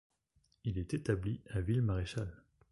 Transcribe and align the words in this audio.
Il 0.63 0.79
est 0.79 0.95
établi 0.95 1.41
à 1.51 1.61
Villemaréchal. 1.61 2.41